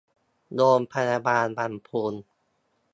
[0.55, 2.13] โรงพยาบาลลำพูน